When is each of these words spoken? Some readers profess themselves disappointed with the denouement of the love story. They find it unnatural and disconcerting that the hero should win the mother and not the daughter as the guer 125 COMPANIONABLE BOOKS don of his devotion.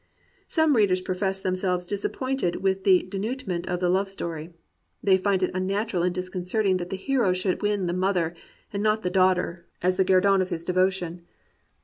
Some 0.47 0.75
readers 0.75 0.99
profess 0.99 1.39
themselves 1.41 1.85
disappointed 1.85 2.55
with 2.55 2.85
the 2.85 3.03
denouement 3.03 3.67
of 3.67 3.79
the 3.79 3.87
love 3.91 4.09
story. 4.09 4.51
They 5.03 5.15
find 5.19 5.43
it 5.43 5.51
unnatural 5.53 6.01
and 6.01 6.15
disconcerting 6.15 6.77
that 6.77 6.89
the 6.89 6.97
hero 6.97 7.33
should 7.33 7.61
win 7.61 7.85
the 7.85 7.93
mother 7.93 8.33
and 8.73 8.81
not 8.81 9.03
the 9.03 9.11
daughter 9.11 9.63
as 9.83 9.97
the 9.97 10.03
guer 10.03 10.15
125 10.15 10.17
COMPANIONABLE 10.17 10.17
BOOKS 10.17 10.25
don 10.25 10.41
of 10.41 10.49
his 10.49 10.63
devotion. 10.63 11.27